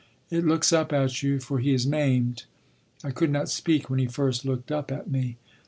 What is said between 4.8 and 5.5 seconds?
at me.